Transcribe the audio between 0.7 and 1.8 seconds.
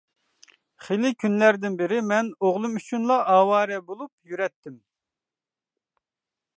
خىلى كۈنلەردىن